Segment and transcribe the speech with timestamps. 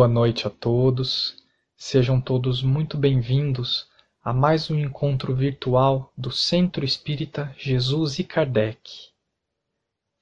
[0.00, 1.36] Boa noite a todos.
[1.76, 3.86] Sejam todos muito bem-vindos
[4.24, 8.80] a mais um encontro virtual do Centro Espírita Jesus e Kardec.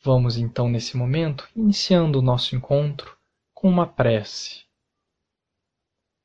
[0.02, 3.16] Vamos então, nesse momento, iniciando o nosso encontro
[3.54, 4.64] com uma prece.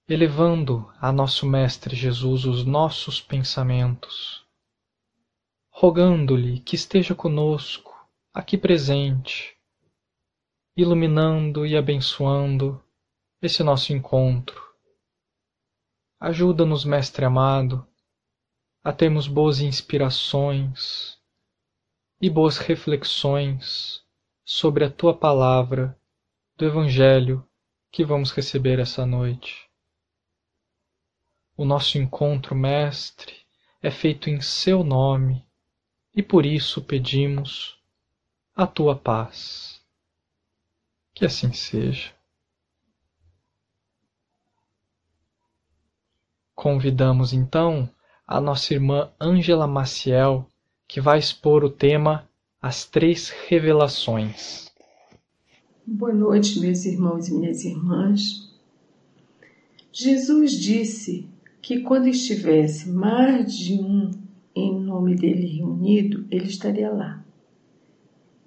[0.10, 4.44] Elevando a nosso Mestre Jesus os nossos pensamentos,
[5.70, 7.94] rogando-lhe que esteja conosco,
[8.34, 9.56] aqui presente,
[10.76, 12.84] iluminando e abençoando
[13.46, 14.74] esse nosso encontro.
[16.18, 17.86] Ajuda-nos, Mestre amado,
[18.82, 21.20] a termos boas inspirações
[22.22, 24.02] e boas reflexões
[24.46, 26.00] sobre a tua palavra
[26.56, 27.46] do Evangelho
[27.92, 29.70] que vamos receber essa noite.
[31.58, 33.36] O nosso encontro, Mestre,
[33.82, 35.46] é feito em Seu nome
[36.16, 37.78] e por isso pedimos
[38.56, 39.84] a tua paz.
[41.14, 42.23] Que assim seja.
[46.64, 47.90] Convidamos então
[48.26, 50.50] a nossa irmã Ângela Maciel,
[50.88, 52.26] que vai expor o tema
[52.62, 54.72] As Três Revelações.
[55.86, 58.50] Boa noite, meus irmãos e minhas irmãs.
[59.92, 61.28] Jesus disse
[61.62, 64.12] que quando estivesse mais de um
[64.56, 67.26] em nome dele reunido, ele estaria lá.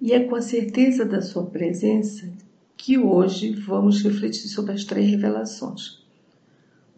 [0.01, 2.33] E é com a certeza da sua presença
[2.75, 6.06] que hoje vamos refletir sobre as três revelações.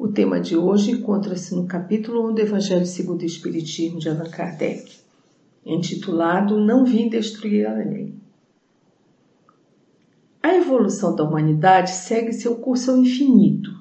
[0.02, 4.30] O tema de hoje encontra-se no capítulo 1 do Evangelho segundo o Espiritismo de Allan
[4.30, 4.98] Kardec,
[5.66, 8.16] intitulado Não Vim Destruir a Lei.
[10.42, 13.72] A evolução da humanidade segue seu curso ao infinito,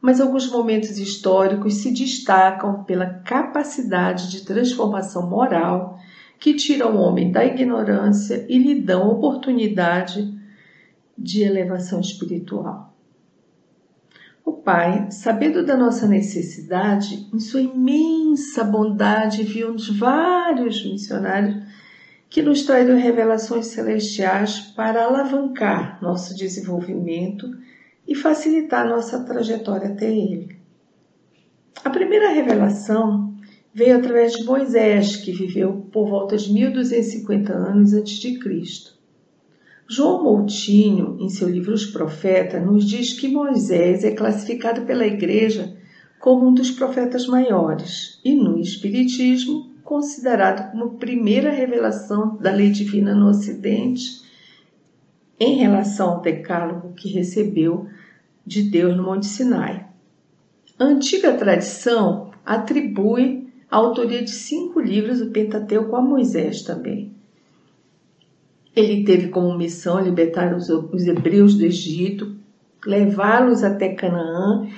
[0.00, 6.00] mas alguns momentos históricos se destacam pela capacidade de transformação moral
[6.40, 10.36] que tira o homem da ignorância e lhe dão oportunidade
[11.16, 12.89] de elevação espiritual.
[14.44, 21.62] O Pai, sabendo da nossa necessidade, em sua imensa bondade, viu-nos vários missionários
[22.28, 27.50] que nos traíram revelações celestiais para alavancar nosso desenvolvimento
[28.06, 30.56] e facilitar nossa trajetória até Ele.
[31.84, 33.34] A primeira revelação
[33.74, 38.99] veio através de Moisés, que viveu por volta de 1250 anos antes de Cristo.
[39.92, 45.76] João Moutinho, em seu livro Os Profetas, nos diz que Moisés é classificado pela Igreja
[46.20, 53.16] como um dos profetas maiores e, no Espiritismo, considerado como primeira revelação da lei divina
[53.16, 54.22] no Ocidente
[55.40, 57.88] em relação ao decálogo que recebeu
[58.46, 59.88] de Deus no Monte Sinai.
[60.78, 67.18] A antiga tradição atribui a autoria de cinco livros do Pentateuco a Moisés também.
[68.74, 72.36] Ele teve como missão libertar os, os hebreus do Egito,
[72.84, 74.68] levá-los até Canaã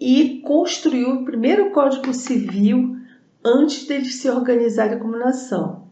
[0.00, 2.96] e construiu o primeiro Código Civil
[3.44, 5.88] antes deles se organizarem como nação.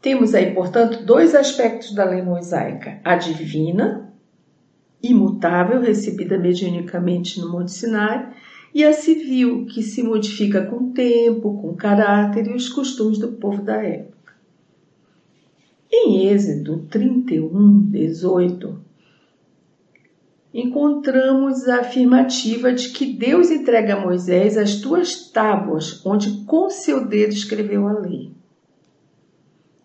[0.00, 4.12] Temos aí, portanto, dois aspectos da lei mosaica: a divina,
[5.02, 8.32] imutável, recebida mediunicamente no Monte Sinai,
[8.74, 13.18] e a civil, que se modifica com o tempo, com o caráter e os costumes
[13.18, 14.11] do povo da época.
[15.94, 18.80] Em Êxodo 31, 18,
[20.54, 27.06] encontramos a afirmativa de que Deus entrega a Moisés as duas tábuas, onde com seu
[27.06, 28.32] dedo escreveu a lei.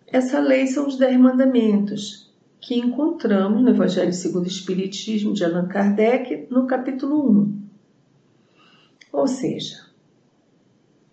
[0.06, 5.68] Essa lei são os Dez Mandamentos, que encontramos no Evangelho segundo o Espiritismo de Allan
[5.68, 7.58] Kardec, no capítulo 1.
[9.12, 9.84] Ou seja,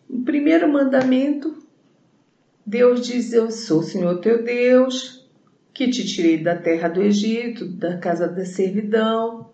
[0.09, 1.65] o primeiro mandamento
[2.66, 5.24] Deus diz: Eu sou o Senhor teu Deus,
[5.72, 9.52] que te tirei da terra do Egito, da casa da servidão.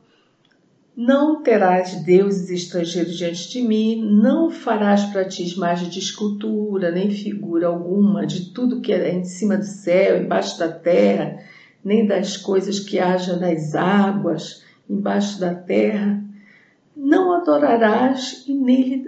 [0.96, 7.12] Não terás deuses estrangeiros diante de mim, não farás para ti imagem de escultura, nem
[7.12, 11.38] figura alguma de tudo que é em cima do céu, embaixo da terra,
[11.84, 16.24] nem das coisas que haja nas águas, embaixo da terra.
[16.96, 19.04] Não adorarás e nem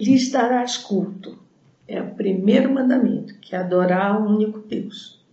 [0.00, 1.45] lhes darás culto
[1.88, 5.24] é o primeiro mandamento, que é adorar o único Deus.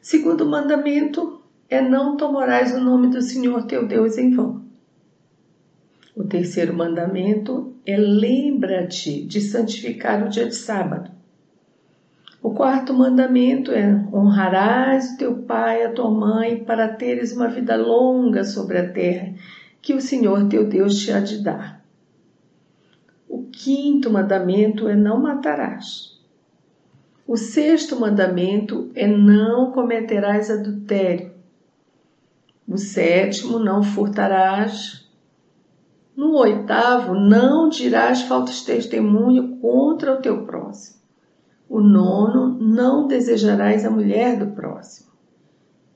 [0.00, 4.62] Segundo mandamento é não tomarás o nome do Senhor teu Deus em vão.
[6.14, 11.10] O terceiro mandamento é lembra-te de santificar o dia de sábado.
[12.42, 17.48] O quarto mandamento é honrarás o teu pai e a tua mãe para teres uma
[17.48, 19.34] vida longa sobre a terra
[19.80, 21.77] que o Senhor teu Deus te há de dar
[23.58, 26.16] quinto mandamento é não matarás.
[27.26, 31.32] O sexto mandamento é não cometerás adultério.
[32.66, 35.10] No sétimo, não furtarás.
[36.16, 40.98] No oitavo, não dirás faltas testemunho contra o teu próximo.
[41.68, 45.07] O nono, não desejarás a mulher do próximo.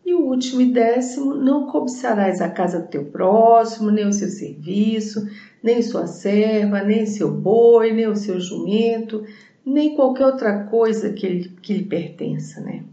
[0.04, 4.28] E o último e décimo, não cobiçarás a casa do teu próximo, nem o seu
[4.28, 5.28] serviço,
[5.62, 9.24] nem sua serva, nem seu boi, nem o seu jumento,
[9.64, 12.84] nem qualquer outra coisa que, que lhe pertença, né?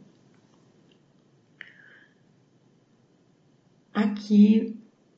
[3.92, 4.78] Aqui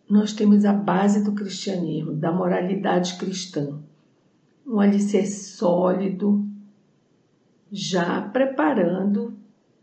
[0.09, 3.79] nós temos a base do cristianismo, da moralidade cristã.
[4.65, 6.45] Um alicerce sólido,
[7.71, 9.33] já preparando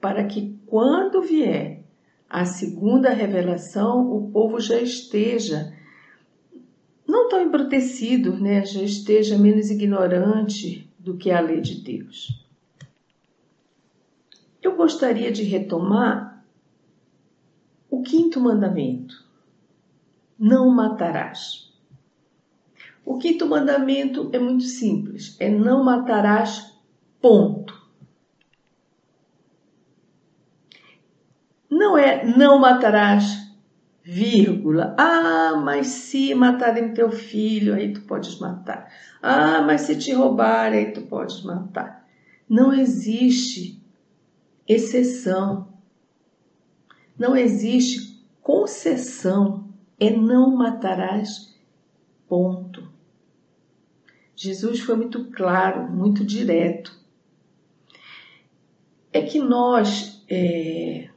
[0.00, 1.77] para que quando vier
[2.28, 5.72] a segunda revelação, o povo já esteja
[7.06, 8.64] não tão embrutecido, né?
[8.66, 12.46] já esteja menos ignorante do que a lei de Deus.
[14.60, 16.44] Eu gostaria de retomar
[17.88, 19.26] o quinto mandamento:
[20.38, 21.72] não matarás.
[23.06, 26.74] O quinto mandamento é muito simples: é não matarás,
[27.22, 27.77] ponto.
[31.88, 33.50] Não é não matarás,
[34.02, 34.94] vírgula.
[34.98, 38.92] Ah, mas se matarem teu filho, aí tu podes matar.
[39.22, 42.06] Ah, mas se te roubarem, aí tu podes matar.
[42.46, 43.82] Não existe
[44.68, 45.72] exceção.
[47.18, 49.66] Não existe concessão.
[49.98, 51.58] É não matarás,
[52.28, 52.86] ponto.
[54.36, 56.94] Jesus foi muito claro, muito direto.
[59.10, 61.08] É que nós é,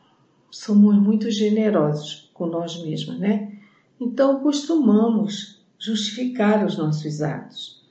[0.52, 3.58] somos muito generosos com nós mesmos, né?
[4.00, 7.82] Então costumamos justificar os nossos atos.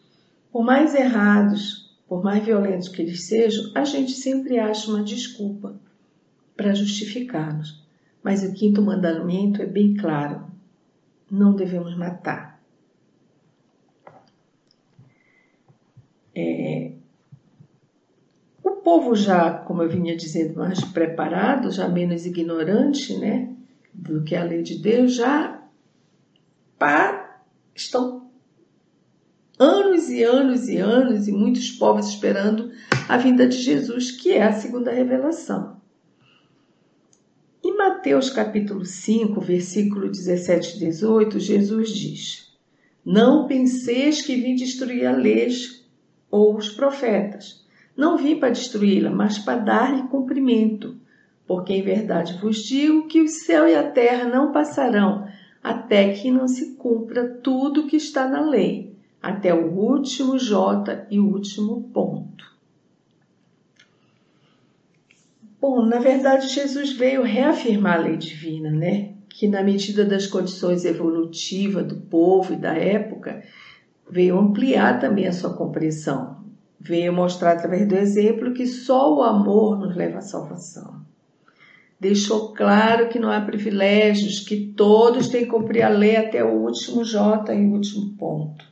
[0.52, 5.80] Por mais errados, por mais violentos que eles sejam, a gente sempre acha uma desculpa
[6.56, 7.82] para justificá-los.
[8.22, 10.44] Mas o quinto mandamento é bem claro:
[11.30, 12.60] não devemos matar.
[16.34, 16.92] É,
[18.80, 23.50] o povo já, como eu vinha dizendo, mais preparado, já menos ignorante, né,
[23.92, 25.62] do que a lei de Deus, já
[26.78, 27.42] pá,
[27.74, 28.30] estão
[29.58, 32.70] anos e anos e anos e muitos povos esperando
[33.06, 35.78] a vinda de Jesus, que é a segunda revelação.
[37.62, 42.58] Em Mateus capítulo 5, versículo 17 e 18, Jesus diz:
[43.04, 45.50] Não penseis que vim destruir a lei
[46.30, 47.59] ou os profetas.
[48.00, 50.96] Não vim para destruí-la, mas para dar-lhe cumprimento.
[51.46, 55.28] Porque em verdade vos digo que o céu e a terra não passarão
[55.62, 61.20] até que não se cumpra tudo que está na lei, até o último J e
[61.20, 62.50] o último ponto.
[65.60, 69.12] Bom, na verdade, Jesus veio reafirmar a lei divina, né?
[69.28, 73.44] Que, na medida das condições evolutivas do povo e da época,
[74.08, 76.40] veio ampliar também a sua compreensão.
[76.80, 81.02] Veio mostrar através do exemplo que só o amor nos leva à salvação.
[82.00, 86.62] Deixou claro que não há privilégios, que todos têm que cumprir a lei até o
[86.62, 88.64] último J e o último ponto.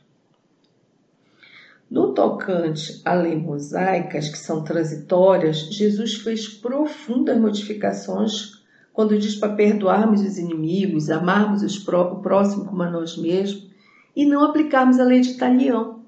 [1.89, 8.59] No tocante à lei mosaicas, que são transitórias, Jesus fez profundas modificações
[8.91, 13.69] quando diz para perdoarmos os inimigos, amarmos o próximo como a nós mesmos
[14.15, 15.98] e não aplicarmos a lei de Talião,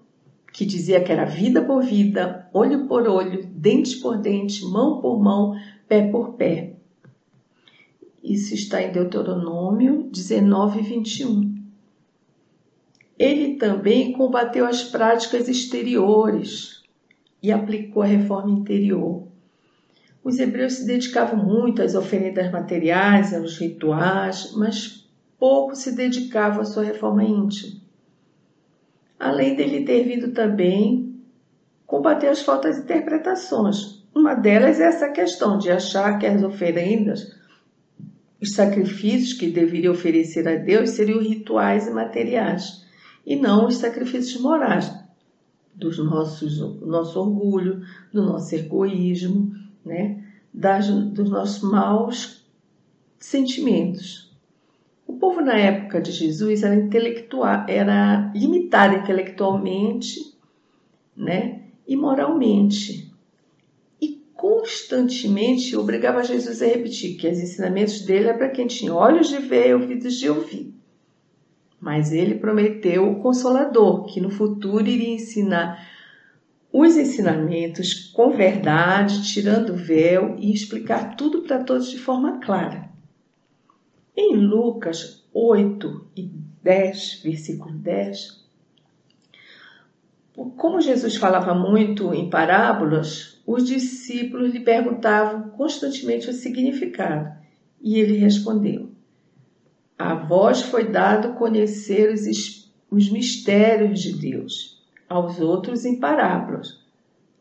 [0.54, 5.20] que dizia que era vida por vida, olho por olho, dente por dente, mão por
[5.22, 5.56] mão,
[5.88, 6.74] pé por pé.
[8.24, 11.56] Isso está em Deuteronômio 19, 21.
[13.18, 16.84] Ele também combateu as práticas exteriores
[17.42, 19.28] e aplicou a reforma interior.
[20.24, 26.66] Os hebreus se dedicavam muito às oferendas materiais, aos rituais, mas pouco se dedicavam à
[26.66, 27.81] sua reforma íntima.
[29.22, 31.16] Além dele ter vindo também
[31.86, 34.04] combater as faltas interpretações.
[34.16, 37.32] Uma delas é essa questão de achar que as oferendas,
[38.42, 42.84] os sacrifícios que deveria oferecer a Deus seriam rituais e materiais
[43.24, 44.92] e não os sacrifícios morais
[45.76, 49.54] dos nossos, do nosso orgulho, do nosso egoísmo,
[49.86, 50.24] né?
[50.52, 52.44] Das, dos nossos maus
[53.20, 54.31] sentimentos.
[55.12, 60.38] O povo na época de Jesus era intelectual, era limitado intelectualmente,
[61.16, 61.64] né?
[61.86, 63.12] E moralmente.
[64.02, 69.28] E constantemente obrigava Jesus a repetir que os ensinamentos dele é para quem tinha olhos
[69.28, 70.74] de ver e ouvidos de ouvir.
[71.78, 75.90] Mas ele prometeu o Consolador, que no futuro iria ensinar
[76.72, 82.91] os ensinamentos com verdade, tirando o véu e explicar tudo para todos de forma clara.
[84.24, 86.30] Em Lucas 8 e
[86.62, 88.40] 10, versículo 10,
[90.56, 97.36] como Jesus falava muito em parábolas, os discípulos lhe perguntavam constantemente o significado,
[97.82, 98.92] e ele respondeu:
[99.98, 106.80] A vós foi dado conhecer os, os mistérios de Deus, aos outros em parábolas,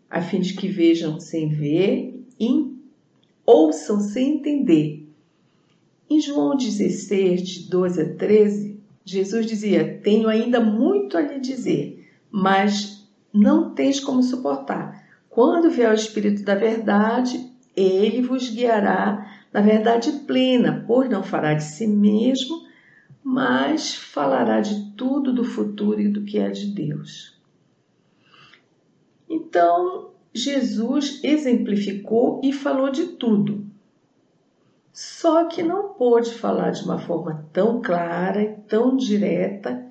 [0.09, 2.75] a fim de que vejam sem ver e
[3.45, 5.00] ouçam sem entender
[6.11, 12.11] em João 16, de 12 a 13, Jesus dizia: Tenho ainda muito a lhe dizer,
[12.31, 15.09] mas não tens como suportar.
[15.29, 21.55] Quando vier o Espírito da Verdade, ele vos guiará na verdade plena, pois não fará
[21.55, 22.69] de si mesmo,
[23.23, 27.38] mas falará de tudo do futuro e do que é de Deus.
[29.29, 33.67] Então, Jesus exemplificou e falou de tudo,
[35.00, 39.83] só que não pôde falar de uma forma tão clara e tão direta.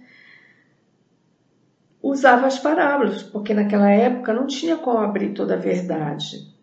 [1.99, 6.53] Usava as parábolas, porque naquela época não tinha como abrir toda a verdade.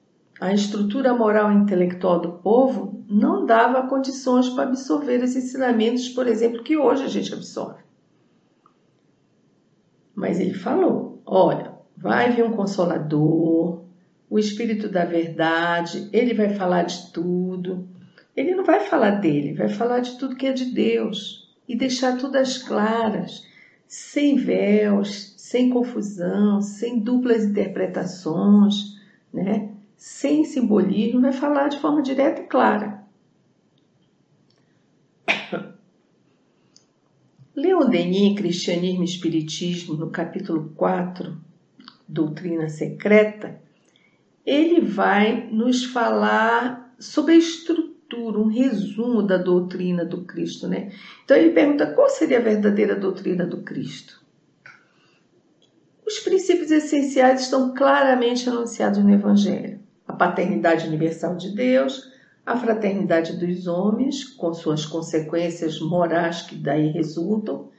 [0.40, 6.28] A estrutura moral e intelectual do povo não dava condições para absorver os ensinamentos, por
[6.28, 7.82] exemplo, que hoje a gente absorve.
[10.14, 13.82] Mas ele falou: olha, vai vir um consolador,
[14.30, 17.95] o Espírito da Verdade, ele vai falar de tudo.
[18.36, 22.18] Ele não vai falar dele, vai falar de tudo que é de Deus e deixar
[22.18, 23.46] tudo às claras,
[23.88, 29.00] sem véus, sem confusão, sem duplas interpretações,
[29.32, 29.70] né?
[29.96, 33.02] sem simbolismo, vai falar de forma direta e clara.
[37.56, 41.38] Leon Denis, Cristianismo e Espiritismo, no capítulo 4,
[42.06, 43.58] Doutrina Secreta,
[44.44, 50.92] ele vai nos falar sobre a estrutura estrutura, um resumo da doutrina do Cristo, né?
[51.24, 54.24] Então ele pergunta qual seria a verdadeira doutrina do Cristo.
[56.06, 62.12] Os princípios essenciais estão claramente anunciados no Evangelho: a paternidade universal de Deus,
[62.44, 67.70] a fraternidade dos homens, com suas consequências morais que daí resultam,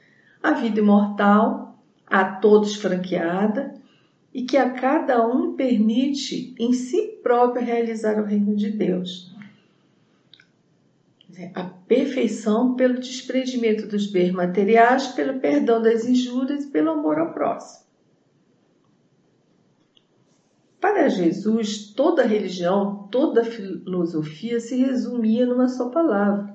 [0.42, 3.74] a vida imortal, a todos franqueada,
[4.32, 9.37] e que a cada um permite em si próprio realizar o reino de Deus
[11.54, 17.32] a perfeição pelo desprendimento dos bens materiais, pelo perdão das injúrias e pelo amor ao
[17.32, 17.86] próximo.
[20.80, 26.54] Para Jesus, toda religião, toda filosofia se resumia numa só palavra,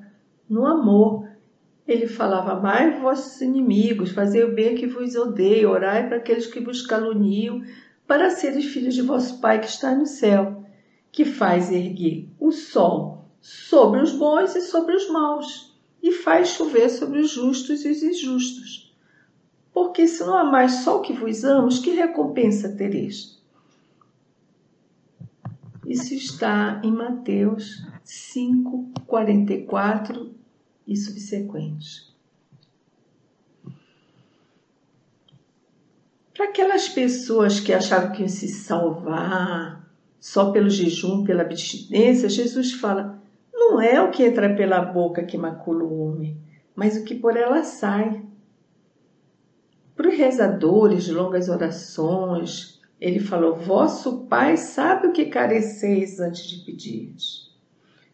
[0.50, 1.28] no amor.
[1.88, 6.62] Ele falava: Amai vossos inimigos, fazei o bem que vos odeio, orai para aqueles que
[6.62, 7.62] vos caluniam,
[8.08, 10.64] para seres filhos de vosso Pai que está no céu,
[11.12, 16.90] que faz erguer o sol sobre os bons e sobre os maus, e faz chover
[16.90, 18.96] sobre os justos e os injustos.
[19.74, 23.38] Porque se não há mais só o que vos amos, que recompensa tereis?
[25.86, 30.34] Isso está em Mateus 5, 44
[30.88, 32.14] e subsequentes.
[36.34, 39.86] Para aquelas pessoas que achavam que iam se salvar
[40.18, 43.22] só pelo jejum, pela abstinência, Jesus fala:
[43.74, 46.38] não é o que entra pela boca que macula o homem,
[46.76, 48.24] mas o que por ela sai.
[49.96, 56.48] Para os rezadores de longas orações, ele falou: Vosso Pai sabe o que careceis antes
[56.48, 57.16] de pedir.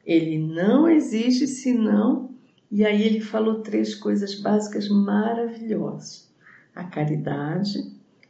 [0.05, 2.29] Ele não exige senão.
[2.71, 6.31] E aí ele falou três coisas básicas maravilhosas:
[6.73, 7.79] a caridade,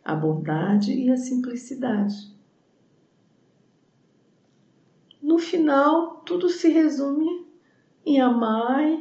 [0.03, 2.15] a bondade e a simplicidade.
[5.29, 7.45] No final, tudo se resume
[8.03, 8.99] em amar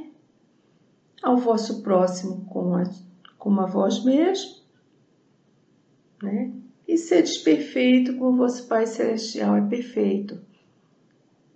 [1.23, 2.85] ao vosso próximo como a,
[3.39, 4.57] como a vós mesmo,
[6.23, 6.53] né?
[6.87, 10.39] E seres perfeito como vosso Pai Celestial é perfeito.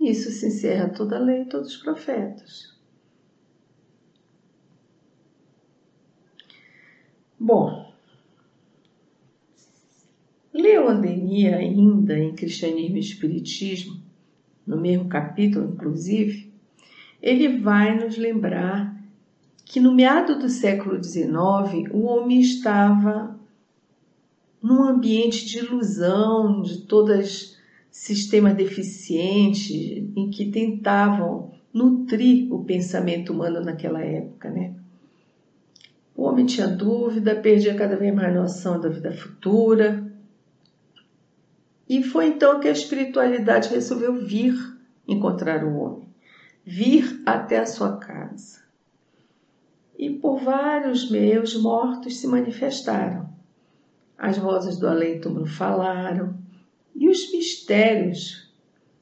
[0.01, 2.75] Isso se encerra toda a lei e todos os profetas.
[7.39, 7.93] Bom,
[10.51, 14.02] Leon Denis ainda em Cristianismo e Espiritismo
[14.67, 16.53] no mesmo capítulo, inclusive,
[17.21, 18.97] ele vai nos lembrar
[19.65, 23.39] que no meado do século XIX o homem estava
[24.63, 27.57] num ambiente de ilusão, de todos
[27.91, 29.71] sistemas deficientes
[30.17, 34.75] em que tentavam nutrir o pensamento humano naquela época, né?
[36.15, 40.12] O homem tinha dúvida, perdia cada vez mais noção da vida futura,
[41.89, 44.55] e foi então que a espiritualidade resolveu vir
[45.07, 46.09] encontrar o homem,
[46.65, 48.63] vir até a sua casa.
[49.99, 53.31] e por vários meios mortos se manifestaram.
[54.19, 56.37] As vozes do além-túmulo falaram
[56.95, 58.53] e os mistérios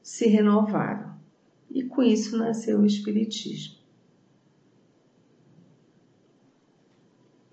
[0.01, 1.15] se renovaram.
[1.69, 3.80] E com isso nasceu o Espiritismo.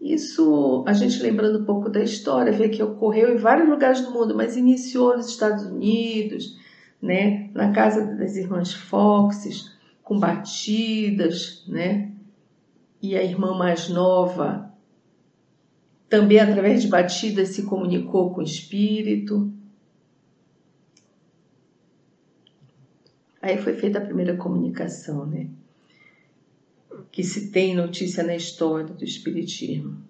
[0.08, 4.10] Isso, a gente lembrando um pouco da história, vê que ocorreu em vários lugares do
[4.10, 6.58] mundo, mas iniciou nos Estados Unidos,
[7.00, 9.70] né, na casa das irmãs Foxes,
[10.02, 12.10] com batidas, né,
[13.02, 14.72] e a irmã mais nova
[16.08, 19.52] também através de batidas se comunicou com o espírito.
[23.42, 25.50] Aí foi feita a primeira comunicação, né?
[27.10, 30.02] Que se tem notícia na história do Espiritismo.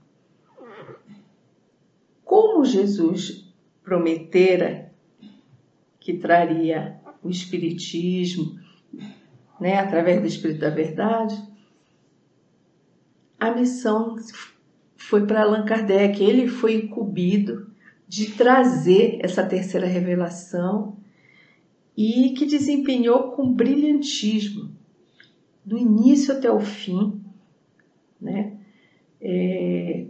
[2.25, 3.47] Como Jesus
[3.83, 4.93] prometera
[5.99, 8.59] que traria o Espiritismo,
[9.61, 11.37] né, através do Espírito da Verdade,
[13.39, 14.17] a missão
[14.97, 16.23] foi para Allan Kardec.
[16.23, 17.71] Ele foi incumbido
[18.07, 20.97] de trazer essa terceira revelação
[21.97, 24.71] e que desempenhou com brilhantismo,
[25.69, 27.21] do início até o fim,
[28.19, 28.55] né?
[29.21, 30.07] É,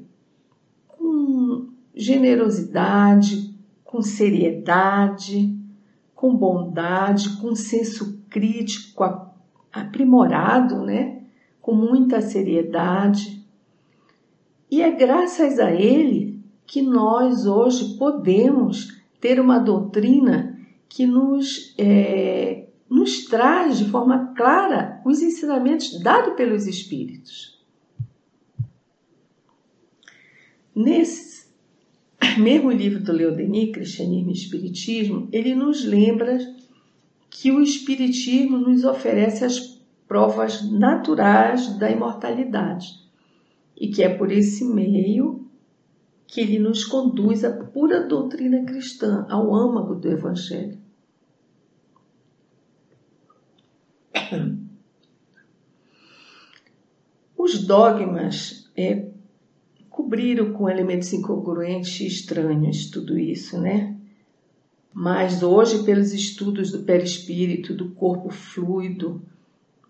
[0.86, 3.52] com generosidade,
[3.84, 5.58] com seriedade,
[6.14, 9.02] com bondade, com senso crítico
[9.72, 11.22] aprimorado, né?
[11.60, 13.44] com muita seriedade.
[14.70, 20.56] E é graças a ele que nós hoje podemos ter uma doutrina
[20.88, 27.58] que nos, é, nos traz de forma clara os ensinamentos dados pelos Espíritos.
[30.74, 31.48] Nesse
[32.38, 36.38] mesmo livro do Leodeni, Cristianismo e Espiritismo, ele nos lembra
[37.28, 42.86] que o Espiritismo nos oferece as provas naturais da imortalidade
[43.76, 45.46] e que é por esse meio
[46.26, 50.78] que ele nos conduz à pura doutrina cristã, ao âmago do Evangelho.
[57.48, 59.06] Os dogmas é,
[59.88, 63.96] cobriram com elementos incongruentes e estranhos tudo isso, né?
[64.92, 69.22] Mas hoje, pelos estudos do perispírito, do corpo fluido,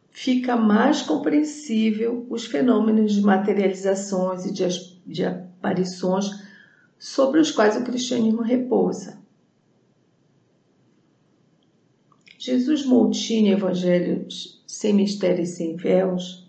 [0.09, 4.65] fica mais compreensível os fenômenos de materializações e de,
[5.05, 6.31] de aparições
[6.97, 9.19] sobre os quais o cristianismo repousa.
[12.39, 14.29] Jesus Moutini, Evangelho
[14.65, 16.48] sem mistérios e sem véus,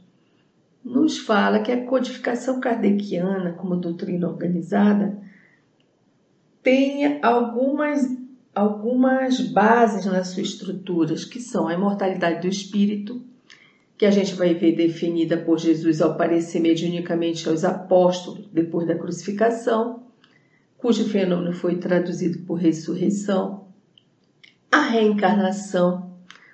[0.84, 5.20] nos fala que a codificação kardeciana, como doutrina organizada,
[6.64, 8.06] tem algumas,
[8.54, 13.22] algumas bases nas suas estruturas, que são a imortalidade do espírito,
[13.98, 18.96] que a gente vai ver definida por Jesus ao aparecer mediunicamente aos apóstolos depois da
[18.96, 20.04] crucificação,
[20.78, 23.68] cujo fenômeno foi traduzido por ressurreição,
[24.72, 26.14] a reencarnação,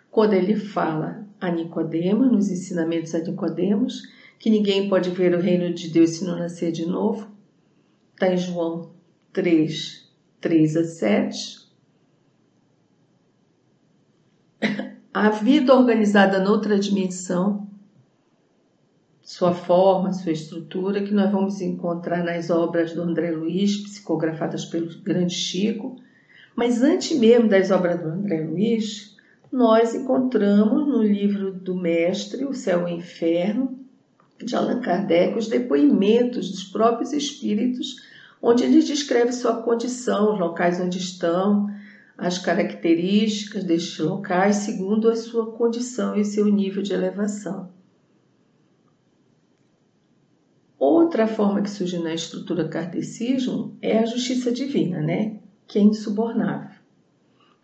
[0.10, 4.02] quando ele fala a Nicodemos, nos ensinamentos a Nicodemos,
[4.46, 7.28] que ninguém pode ver o reino de Deus se não nascer de novo,
[8.14, 8.92] está em João
[9.34, 10.08] 3,
[10.40, 11.68] 3 a 7.
[15.12, 17.68] a vida organizada noutra dimensão,
[19.24, 24.96] sua forma, sua estrutura, que nós vamos encontrar nas obras do André Luiz, psicografadas pelo
[25.02, 25.96] grande Chico.
[26.56, 29.18] Mas antes mesmo das obras do André Luiz,
[29.52, 33.85] nós encontramos no livro do Mestre, O Céu e o Inferno,
[34.44, 37.96] de Allan Kardec, os depoimentos dos próprios espíritos,
[38.42, 41.68] onde ele descreve sua condição, os locais onde estão,
[42.18, 47.74] as características destes locais segundo a sua condição e seu nível de elevação.
[50.78, 55.40] Outra forma que surge na estrutura kardecismo é a justiça divina, né?
[55.68, 56.80] que é insubornável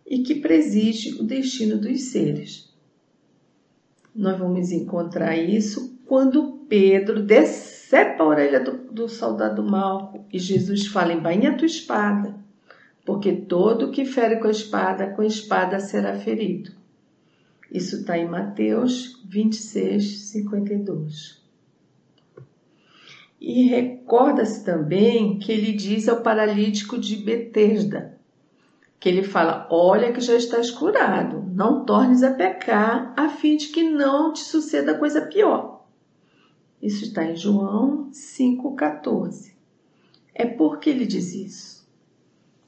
[0.06, 2.72] e que preside o destino dos seres.
[4.14, 10.86] Nós vamos encontrar isso quando Pedro decepa a orelha do, do soldado Malco e Jesus
[10.86, 12.34] fala: embainha a tua espada
[13.04, 16.72] porque todo que fere com a espada, com a espada será ferido.
[17.70, 21.42] Isso está em Mateus 26, 52.
[23.38, 28.18] E recorda-se também que ele diz ao paralítico de Betesda,
[28.98, 33.66] que ele fala: Olha que já estás curado, não tornes a pecar, a fim de
[33.66, 35.71] que não te suceda coisa pior.
[36.82, 39.52] Isso está em João 5,14.
[40.34, 41.82] É porque ele diz isso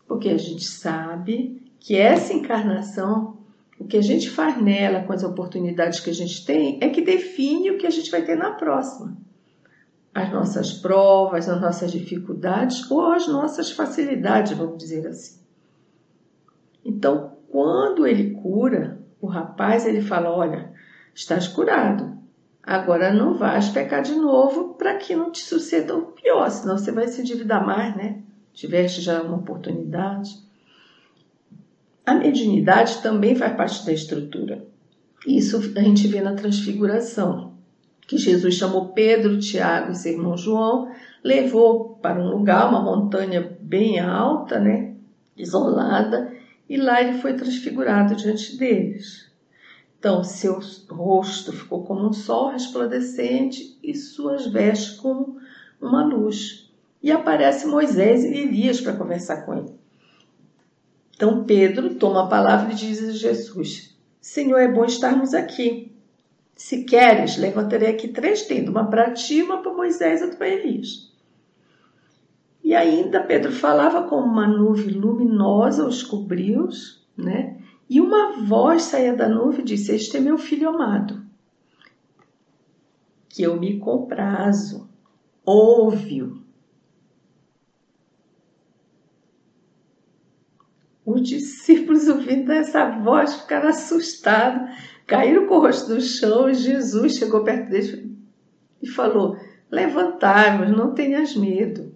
[0.06, 3.36] porque a gente sabe que essa encarnação,
[3.78, 7.02] o que a gente faz nela com as oportunidades que a gente tem, é que
[7.02, 9.16] define o que a gente vai ter na próxima.
[10.14, 15.40] as nossas provas, as nossas dificuldades ou as nossas facilidades, vamos dizer assim.
[16.84, 20.72] Então, quando ele cura o rapaz, ele fala: Olha,
[21.12, 22.13] estás curado.
[22.66, 26.90] Agora não vais pecar de novo para que não te suceda o pior, senão você
[26.90, 28.22] vai se endividar mais, né?
[28.54, 30.30] Tiveste já uma oportunidade.
[32.06, 34.64] A mediunidade também faz parte da estrutura.
[35.26, 37.54] Isso a gente vê na transfiguração,
[38.06, 40.90] que Jesus chamou Pedro, Tiago e seu irmão João,
[41.22, 44.94] levou para um lugar, uma montanha bem alta, né,
[45.36, 46.32] isolada,
[46.68, 49.23] e lá ele foi transfigurado diante deles.
[50.04, 55.38] Então, seu rosto ficou como um sol resplandecente e suas vestes como
[55.80, 56.70] uma luz.
[57.02, 59.72] E aparece Moisés e Elias para conversar com ele.
[61.16, 65.90] Então Pedro toma a palavra e diz a Jesus: Senhor, é bom estarmos aqui.
[66.54, 70.48] Se queres, levantarei aqui três tendas, uma para ti, uma para Moisés e outra para
[70.50, 71.10] Elias.
[72.62, 76.68] E ainda Pedro falava como uma nuvem luminosa os cobriu,
[77.16, 77.63] né?
[77.88, 81.24] E uma voz saía da nuvem e disse: Este é meu filho amado,
[83.28, 84.88] que eu me comprazo.
[85.44, 86.42] Ouve-o.
[91.04, 94.74] Os discípulos, ouvindo essa voz, ficaram assustados,
[95.06, 98.02] caíram com o rosto no chão e Jesus chegou perto deles
[98.80, 99.36] e falou:
[99.70, 101.94] Levantai-vos, não tenhas medo.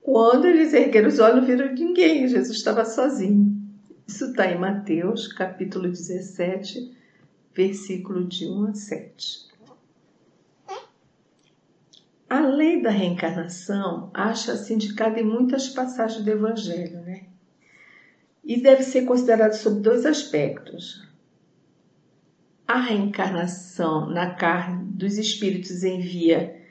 [0.00, 3.55] Quando eles ergueram os olhos, não viram ninguém, Jesus estava sozinho.
[4.06, 6.96] Isso está em Mateus, capítulo 17,
[7.52, 9.46] versículo de 1 a 7.
[12.28, 17.24] A lei da reencarnação acha-se indicada em muitas passagens do Evangelho, né?
[18.44, 21.04] E deve ser considerada sob dois aspectos.
[22.66, 26.62] A reencarnação na carne dos espíritos em via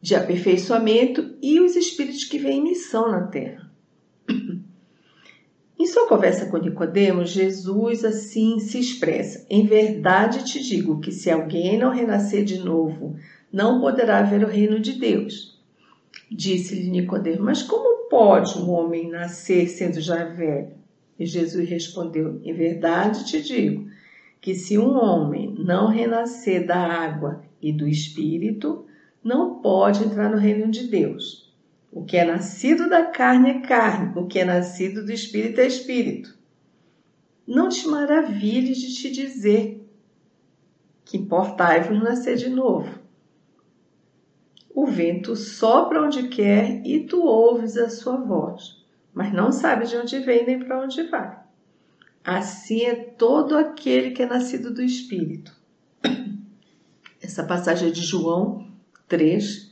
[0.00, 3.67] de aperfeiçoamento e os espíritos que vêm em missão na Terra.
[5.88, 11.78] Sua conversa com Nicodemos, Jesus assim se expressa: Em verdade te digo que se alguém
[11.78, 13.16] não renascer de novo,
[13.50, 15.58] não poderá ver o reino de Deus.
[16.30, 20.72] Disse-lhe Nicodemos: Mas como pode um homem nascer sendo já velho?
[21.18, 23.88] E Jesus respondeu: Em verdade te digo
[24.42, 28.84] que se um homem não renascer da água e do espírito,
[29.24, 31.47] não pode entrar no reino de Deus.
[31.90, 35.66] O que é nascido da carne é carne, o que é nascido do espírito é
[35.66, 36.36] espírito.
[37.46, 39.88] Não te maravilhes de te dizer
[41.04, 42.98] que importai-vos nascer de novo.
[44.68, 49.96] O vento sopra onde quer e tu ouves a sua voz, mas não sabes de
[49.96, 51.38] onde vem nem para onde vai.
[52.22, 55.56] Assim é todo aquele que é nascido do Espírito.
[57.20, 58.70] Essa passagem é de João
[59.08, 59.67] 3,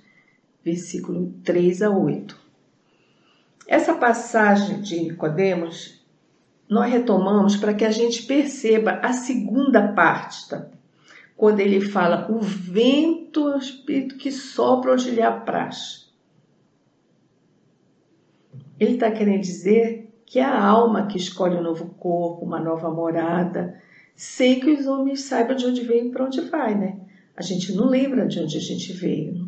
[0.66, 2.36] versículo 3 a 8.
[3.68, 6.04] Essa passagem de Nicodemos
[6.68, 10.66] nós retomamos para que a gente perceba a segunda parte, tá?
[11.36, 16.12] quando ele fala o vento é o espírito que sopra onde lhe apraz.
[18.80, 22.90] Ele está querendo dizer que é a alma que escolhe um novo corpo, uma nova
[22.90, 23.80] morada,
[24.16, 26.98] sem que os homens saibam de onde vem e para onde vai, né?
[27.36, 29.45] A gente não lembra de onde a gente veio,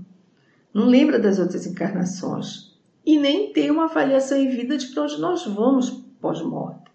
[0.78, 5.20] não lembra das outras encarnações e nem tem uma avaliação em vida de para onde
[5.20, 6.88] nós vamos pós-morte.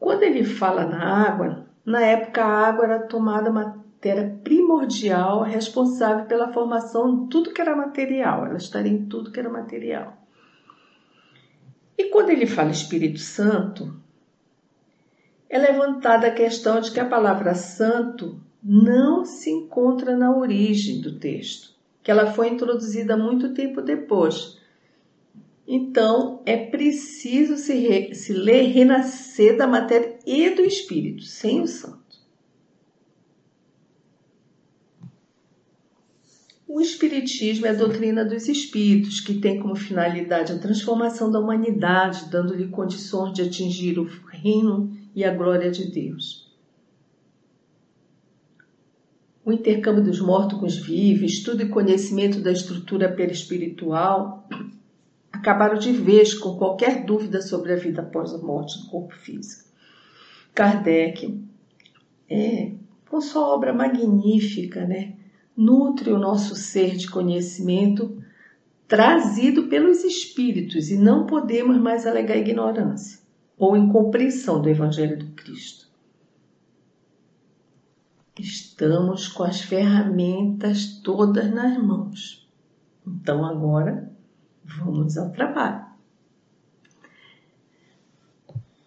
[0.00, 6.52] Quando ele fala na água, na época a água era tomada matéria primordial responsável pela
[6.54, 10.16] formação de tudo que era material, ela estaria em tudo que era material.
[11.98, 13.94] E quando ele fala Espírito Santo,
[15.50, 21.18] é levantada a questão de que a palavra santo não se encontra na origem do
[21.18, 24.58] texto, que ela foi introduzida muito tempo depois.
[25.66, 31.66] Então, é preciso se, re, se ler renascer da matéria e do espírito, sem o
[31.66, 31.98] santo.
[36.66, 42.30] O Espiritismo é a doutrina dos espíritos, que tem como finalidade a transformação da humanidade,
[42.30, 46.47] dando-lhe condições de atingir o reino e a glória de Deus
[49.48, 54.46] o intercâmbio dos mortos com os vivos, estudo e conhecimento da estrutura perispiritual,
[55.32, 59.70] acabaram de vez com qualquer dúvida sobre a vida após a morte do corpo físico.
[60.54, 61.42] Kardec,
[62.28, 62.72] é,
[63.08, 65.14] com sua obra magnífica, né,
[65.56, 68.22] nutre o nosso ser de conhecimento
[68.86, 73.18] trazido pelos espíritos e não podemos mais alegar ignorância
[73.56, 75.87] ou incompreensão do Evangelho do Cristo.
[78.38, 82.48] Estamos com as ferramentas todas nas mãos.
[83.04, 84.12] Então agora
[84.64, 85.86] vamos ao trabalho.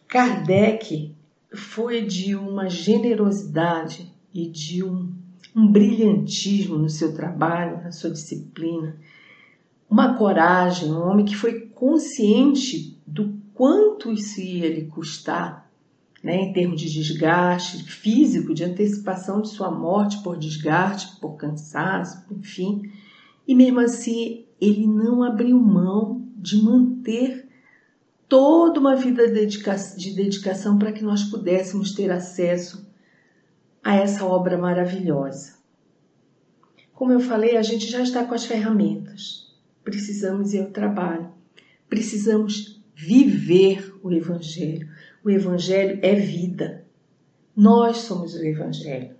[0.08, 1.14] Kardec
[1.54, 5.14] foi de uma generosidade e de um,
[5.56, 8.96] um brilhantismo no seu trabalho, na sua disciplina,
[9.90, 15.61] uma coragem, um homem que foi consciente do quanto isso ia lhe custar
[16.24, 22.26] né, em termos de desgaste físico, de antecipação de sua morte por desgaste, por cansaço,
[22.32, 22.92] enfim.
[23.48, 27.50] E mesmo assim, ele não abriu mão de manter
[28.30, 32.90] toda uma vida de dedicação para que nós pudéssemos ter acesso
[33.84, 35.60] a essa obra maravilhosa.
[36.94, 39.52] Como eu falei, a gente já está com as ferramentas.
[39.84, 41.32] Precisamos ir ao trabalho.
[41.90, 44.88] Precisamos viver o Evangelho.
[45.24, 46.86] O Evangelho é vida.
[47.56, 49.16] Nós somos o Evangelho.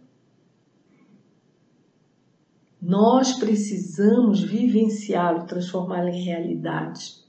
[2.82, 7.22] Nós precisamos vivenciá-lo, transformá-lo em realidade.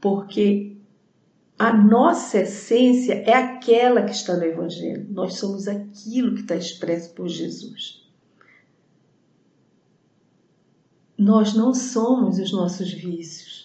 [0.00, 0.78] Porque
[1.58, 5.06] a nossa essência é aquela que está no Evangelho.
[5.10, 8.08] Nós somos aquilo que está expresso por Jesus.
[11.18, 13.59] Nós não somos os nossos vícios.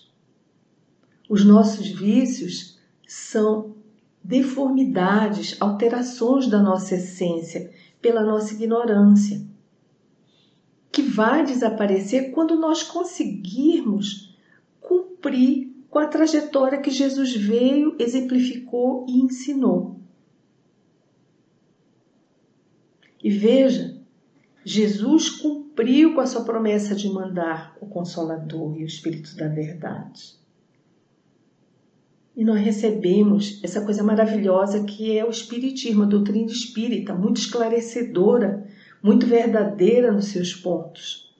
[1.28, 3.76] Os nossos vícios são
[4.24, 9.42] deformidades, alterações da nossa essência pela nossa ignorância,
[10.92, 14.36] que vai desaparecer quando nós conseguirmos
[14.80, 20.00] cumprir com a trajetória que Jesus veio, exemplificou e ensinou.
[23.24, 24.00] E veja,
[24.64, 30.45] Jesus cumpriu com a sua promessa de mandar o Consolador e o Espírito da Verdade.
[32.36, 38.68] E nós recebemos essa coisa maravilhosa que é o Espiritismo, a doutrina espírita, muito esclarecedora,
[39.02, 41.34] muito verdadeira nos seus pontos.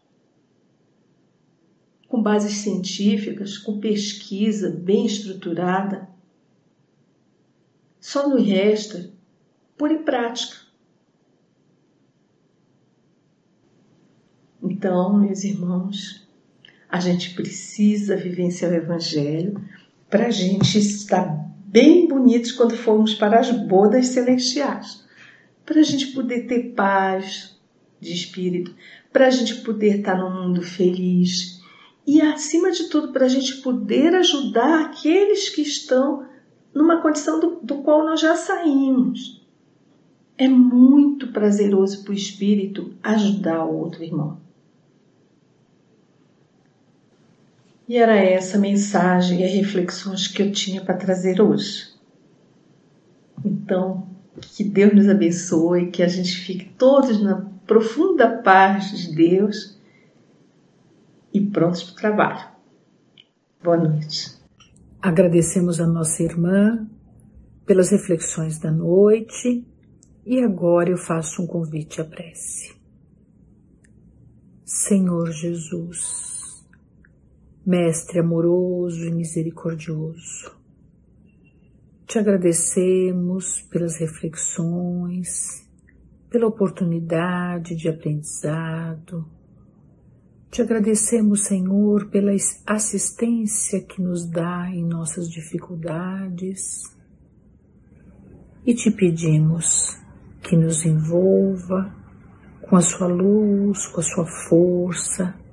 [2.08, 6.08] Com bases científicas, com pesquisa bem estruturada.
[8.00, 9.12] Só nos resta
[9.78, 10.56] pôr em prática.
[14.64, 16.26] Então, meus irmãos,
[16.88, 19.62] a gente precisa vivenciar o Evangelho
[20.16, 25.04] para a gente estar bem bonitos quando formos para as bodas celestiais,
[25.66, 27.60] para a gente poder ter paz
[28.00, 28.74] de espírito,
[29.12, 31.62] para a gente poder estar no mundo feliz
[32.08, 36.26] e, acima de tudo, para a gente poder ajudar aqueles que estão
[36.74, 39.46] numa condição do, do qual nós já saímos.
[40.38, 44.45] É muito prazeroso para o espírito ajudar o outro irmão.
[47.88, 51.94] E era essa mensagem e as reflexões que eu tinha para trazer hoje.
[53.44, 54.08] Então,
[54.42, 59.80] que Deus nos abençoe, que a gente fique todos na profunda paz de Deus
[61.34, 62.48] e prontos para o trabalho.
[63.64, 64.36] Boa noite.
[65.02, 66.88] Agradecemos a nossa irmã
[67.66, 69.66] pelas reflexões da noite
[70.26, 72.76] e agora eu faço um convite à prece.
[74.64, 76.35] Senhor Jesus,
[77.66, 80.56] Mestre amoroso e misericordioso,
[82.06, 85.68] te agradecemos pelas reflexões,
[86.30, 89.28] pela oportunidade de aprendizado.
[90.52, 92.32] Te agradecemos, Senhor, pela
[92.68, 96.84] assistência que nos dá em nossas dificuldades
[98.64, 99.98] e te pedimos
[100.44, 101.92] que nos envolva
[102.62, 105.45] com a sua luz, com a sua força,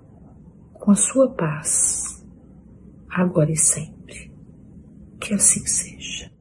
[0.83, 2.27] com a sua paz,
[3.09, 4.33] agora e sempre.
[5.21, 6.32] Que assim seja.